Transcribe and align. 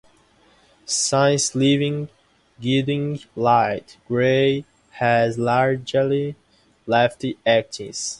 Since 0.87 1.53
leaving 1.53 2.09
"Guiding 2.59 3.19
Light", 3.35 3.97
Grey 4.07 4.65
has 4.93 5.37
largely 5.37 6.35
left 6.87 7.23
acting. 7.45 7.93